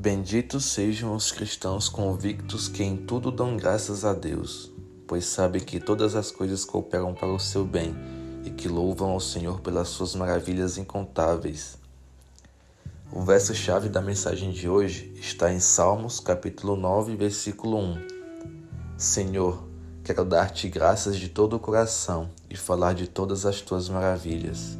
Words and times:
Benditos 0.00 0.66
sejam 0.66 1.12
os 1.12 1.32
cristãos 1.32 1.88
convictos 1.88 2.68
que 2.68 2.84
em 2.84 2.96
tudo 2.96 3.32
dão 3.32 3.56
graças 3.56 4.04
a 4.04 4.12
Deus, 4.12 4.70
pois 5.08 5.24
sabem 5.24 5.60
que 5.60 5.80
todas 5.80 6.14
as 6.14 6.30
coisas 6.30 6.64
cooperam 6.64 7.12
para 7.12 7.26
o 7.26 7.40
seu 7.40 7.64
bem 7.64 7.96
e 8.44 8.50
que 8.50 8.68
louvam 8.68 9.10
ao 9.10 9.18
Senhor 9.18 9.58
pelas 9.58 9.88
suas 9.88 10.14
maravilhas 10.14 10.78
incontáveis. 10.78 11.76
O 13.10 13.22
verso-chave 13.22 13.88
da 13.88 14.00
mensagem 14.00 14.52
de 14.52 14.68
hoje 14.68 15.12
está 15.16 15.52
em 15.52 15.58
Salmos, 15.58 16.20
capítulo 16.20 16.76
9, 16.76 17.16
versículo 17.16 17.76
1. 17.78 18.06
Senhor, 18.96 19.66
quero 20.04 20.24
dar-te 20.24 20.68
graças 20.68 21.16
de 21.16 21.28
todo 21.28 21.56
o 21.56 21.58
coração 21.58 22.30
e 22.48 22.56
falar 22.56 22.92
de 22.92 23.08
todas 23.08 23.44
as 23.44 23.60
tuas 23.60 23.88
maravilhas. 23.88 24.78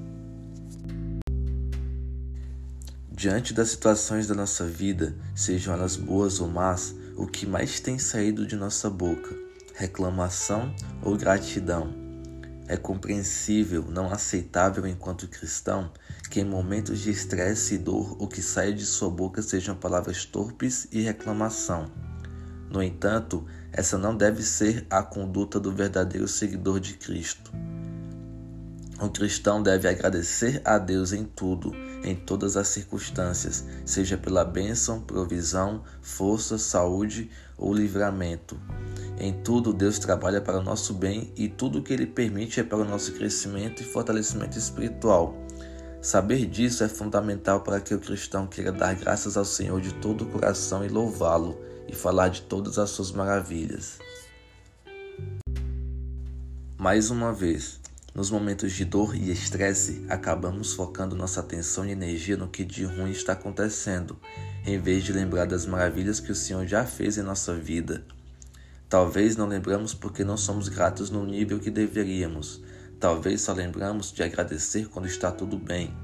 Diante 3.18 3.52
das 3.52 3.70
situações 3.70 4.28
da 4.28 4.34
nossa 4.36 4.64
vida, 4.64 5.12
sejam 5.34 5.74
elas 5.74 5.96
boas 5.96 6.38
ou 6.38 6.46
más, 6.46 6.94
o 7.16 7.26
que 7.26 7.46
mais 7.46 7.80
tem 7.80 7.98
saído 7.98 8.46
de 8.46 8.54
nossa 8.54 8.88
boca? 8.88 9.36
Reclamação 9.74 10.72
ou 11.02 11.16
gratidão? 11.16 11.92
É 12.68 12.76
compreensível, 12.76 13.84
não 13.90 14.12
aceitável 14.12 14.86
enquanto 14.86 15.26
cristão, 15.26 15.90
que 16.30 16.38
em 16.38 16.44
momentos 16.44 17.00
de 17.00 17.10
estresse 17.10 17.74
e 17.74 17.78
dor 17.78 18.16
o 18.22 18.28
que 18.28 18.40
sai 18.40 18.72
de 18.72 18.86
sua 18.86 19.10
boca 19.10 19.42
sejam 19.42 19.74
palavras 19.74 20.24
torpes 20.24 20.86
e 20.92 21.00
reclamação. 21.00 21.90
No 22.70 22.80
entanto, 22.80 23.44
essa 23.72 23.98
não 23.98 24.16
deve 24.16 24.44
ser 24.44 24.86
a 24.88 25.02
conduta 25.02 25.58
do 25.58 25.74
verdadeiro 25.74 26.28
seguidor 26.28 26.78
de 26.78 26.94
Cristo. 26.94 27.50
O 29.00 29.08
cristão 29.08 29.62
deve 29.62 29.88
agradecer 29.88 30.60
a 30.64 30.76
Deus 30.76 31.12
em 31.12 31.24
tudo, 31.24 31.72
em 32.02 32.16
todas 32.16 32.56
as 32.56 32.66
circunstâncias, 32.66 33.64
seja 33.84 34.16
pela 34.16 34.44
bênção, 34.44 35.00
provisão, 35.00 35.84
força, 36.02 36.58
saúde 36.58 37.30
ou 37.56 37.72
livramento. 37.72 38.60
Em 39.16 39.32
tudo, 39.32 39.72
Deus 39.72 40.00
trabalha 40.00 40.40
para 40.40 40.58
o 40.58 40.62
nosso 40.62 40.92
bem 40.92 41.32
e 41.36 41.48
tudo 41.48 41.78
o 41.78 41.82
que 41.82 41.92
Ele 41.92 42.06
permite 42.06 42.58
é 42.58 42.64
para 42.64 42.78
o 42.78 42.84
nosso 42.84 43.12
crescimento 43.12 43.82
e 43.82 43.84
fortalecimento 43.84 44.58
espiritual. 44.58 45.32
Saber 46.02 46.46
disso 46.46 46.82
é 46.82 46.88
fundamental 46.88 47.60
para 47.60 47.80
que 47.80 47.94
o 47.94 48.00
cristão 48.00 48.48
queira 48.48 48.72
dar 48.72 48.94
graças 48.94 49.36
ao 49.36 49.44
Senhor 49.44 49.80
de 49.80 49.94
todo 49.94 50.22
o 50.24 50.28
coração 50.28 50.84
e 50.84 50.88
louvá-lo 50.88 51.56
e 51.86 51.94
falar 51.94 52.28
de 52.28 52.42
todas 52.42 52.78
as 52.78 52.90
suas 52.90 53.12
maravilhas. 53.12 53.98
Mais 56.76 57.10
uma 57.10 57.32
vez, 57.32 57.80
nos 58.18 58.32
momentos 58.32 58.72
de 58.72 58.84
dor 58.84 59.14
e 59.14 59.30
estresse, 59.30 60.04
acabamos 60.08 60.72
focando 60.72 61.14
nossa 61.14 61.38
atenção 61.38 61.86
e 61.86 61.92
energia 61.92 62.36
no 62.36 62.48
que 62.48 62.64
de 62.64 62.84
ruim 62.84 63.12
está 63.12 63.34
acontecendo, 63.34 64.18
em 64.66 64.76
vez 64.76 65.04
de 65.04 65.12
lembrar 65.12 65.46
das 65.46 65.64
maravilhas 65.66 66.18
que 66.18 66.32
o 66.32 66.34
Senhor 66.34 66.66
já 66.66 66.84
fez 66.84 67.16
em 67.16 67.22
nossa 67.22 67.54
vida. 67.54 68.04
Talvez 68.88 69.36
não 69.36 69.46
lembramos 69.46 69.94
porque 69.94 70.24
não 70.24 70.36
somos 70.36 70.68
gratos 70.68 71.10
no 71.10 71.24
nível 71.24 71.60
que 71.60 71.70
deveríamos. 71.70 72.60
Talvez 72.98 73.42
só 73.42 73.52
lembramos 73.52 74.10
de 74.10 74.20
agradecer 74.24 74.88
quando 74.88 75.06
está 75.06 75.30
tudo 75.30 75.56
bem. 75.56 75.96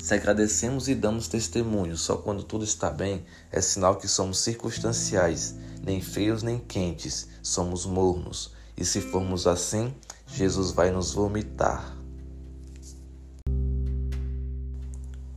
Se 0.00 0.14
agradecemos 0.14 0.86
e 0.86 0.94
damos 0.94 1.26
testemunho 1.26 1.96
só 1.96 2.18
quando 2.18 2.44
tudo 2.44 2.62
está 2.62 2.88
bem, 2.88 3.24
é 3.50 3.60
sinal 3.60 3.96
que 3.96 4.06
somos 4.06 4.38
circunstanciais, 4.38 5.56
nem 5.82 6.00
frios 6.00 6.44
nem 6.44 6.60
quentes, 6.60 7.26
somos 7.42 7.84
mornos. 7.84 8.56
E 8.76 8.84
se 8.84 9.00
formos 9.00 9.48
assim, 9.48 9.92
Jesus 10.28 10.70
vai 10.70 10.90
nos 10.90 11.12
vomitar. 11.12 11.96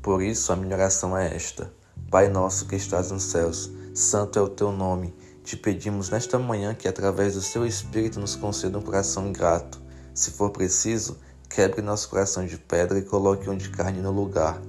Por 0.02 0.22
isso, 0.22 0.52
a 0.52 0.56
minha 0.56 0.76
oração 0.76 1.18
é 1.18 1.34
esta: 1.36 1.74
Pai 2.10 2.28
nosso 2.28 2.68
que 2.68 2.76
estás 2.76 3.10
nos 3.10 3.24
céus, 3.24 3.72
santo 3.94 4.38
é 4.38 4.42
o 4.42 4.50
teu 4.50 4.72
nome. 4.72 5.16
Te 5.44 5.58
pedimos 5.58 6.10
nesta 6.10 6.38
manhã 6.38 6.76
que, 6.76 6.88
através 6.88 7.34
do 7.34 7.42
seu 7.42 7.66
Espírito, 7.66 8.20
nos 8.20 8.36
conceda 8.36 8.78
um 8.78 8.82
coração 8.82 9.32
grato. 9.32 9.82
Se 10.14 10.32
for 10.32 10.52
preciso, 10.52 11.18
quebre 11.50 11.82
nosso 11.82 12.10
coração 12.10 12.46
de 12.46 12.58
pedra 12.58 13.00
e 13.00 13.04
coloque 13.04 13.50
um 13.50 13.58
de 13.58 13.70
carne 13.70 14.02
no 14.02 14.12
lugar, 14.12 14.62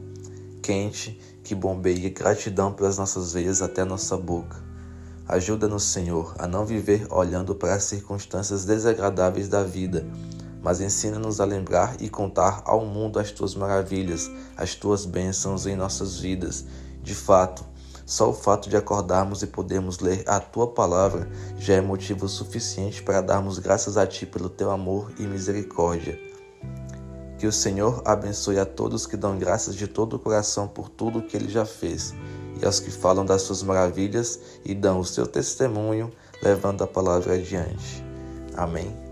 quente, 0.62 1.20
que 1.42 1.54
bombeie 1.54 2.08
gratidão 2.10 2.72
pelas 2.72 2.96
nossas 2.96 3.32
veias 3.32 3.60
até 3.60 3.84
nossa 3.84 4.16
boca. 4.16 4.71
Ajuda-nos, 5.32 5.84
Senhor, 5.84 6.34
a 6.38 6.46
não 6.46 6.66
viver 6.66 7.06
olhando 7.10 7.54
para 7.54 7.72
as 7.72 7.84
circunstâncias 7.84 8.66
desagradáveis 8.66 9.48
da 9.48 9.64
vida, 9.64 10.06
mas 10.60 10.78
ensina-nos 10.78 11.40
a 11.40 11.46
lembrar 11.46 11.96
e 12.02 12.10
contar 12.10 12.60
ao 12.66 12.84
mundo 12.84 13.18
as 13.18 13.30
tuas 13.30 13.54
maravilhas, 13.54 14.30
as 14.54 14.74
tuas 14.74 15.06
bênçãos 15.06 15.64
em 15.64 15.74
nossas 15.74 16.18
vidas. 16.18 16.66
De 17.02 17.14
fato, 17.14 17.64
só 18.04 18.28
o 18.28 18.34
fato 18.34 18.68
de 18.68 18.76
acordarmos 18.76 19.42
e 19.42 19.46
podermos 19.46 20.00
ler 20.00 20.22
a 20.26 20.38
tua 20.38 20.66
palavra 20.66 21.26
já 21.56 21.76
é 21.76 21.80
motivo 21.80 22.28
suficiente 22.28 23.02
para 23.02 23.22
darmos 23.22 23.58
graças 23.58 23.96
a 23.96 24.06
ti 24.06 24.26
pelo 24.26 24.50
teu 24.50 24.70
amor 24.70 25.14
e 25.18 25.22
misericórdia. 25.22 26.20
Que 27.38 27.46
o 27.46 27.52
Senhor 27.52 28.02
abençoe 28.04 28.58
a 28.58 28.66
todos 28.66 29.06
que 29.06 29.16
dão 29.16 29.38
graças 29.38 29.74
de 29.76 29.86
todo 29.86 30.16
o 30.16 30.18
coração 30.18 30.68
por 30.68 30.90
tudo 30.90 31.22
que 31.22 31.34
ele 31.34 31.48
já 31.48 31.64
fez 31.64 32.14
e 32.62 32.66
aos 32.66 32.80
que 32.80 32.90
falam 32.90 33.26
das 33.26 33.42
suas 33.42 33.62
maravilhas 33.62 34.40
e 34.64 34.74
dão 34.74 35.00
o 35.00 35.04
seu 35.04 35.26
testemunho, 35.26 36.10
levando 36.42 36.82
a 36.82 36.86
palavra 36.86 37.34
adiante. 37.34 38.02
Amém. 38.56 39.11